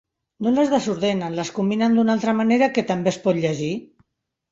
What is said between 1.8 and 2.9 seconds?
d'una altra manera que